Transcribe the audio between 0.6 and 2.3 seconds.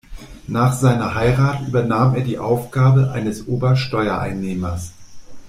seiner Heirat übernahm er